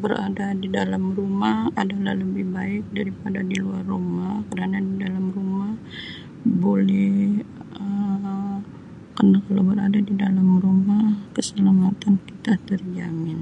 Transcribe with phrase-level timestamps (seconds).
[0.00, 5.70] Berada di dalam rumah adalah lebih baik daripada di luar rumah kerana di dalam rumah
[6.64, 7.16] boleh
[7.76, 8.64] Um
[9.46, 11.04] kalau berada di dalam rumah
[11.36, 13.40] keselamatan kita terjamin.